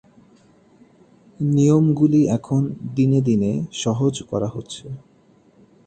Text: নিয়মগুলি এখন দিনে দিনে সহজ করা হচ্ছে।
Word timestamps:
নিয়মগুলি 1.39 2.21
এখন 2.27 2.61
দিনে 2.95 3.19
দিনে 3.21 3.51
সহজ 3.73 4.15
করা 4.31 4.47
হচ্ছে। 4.47 4.85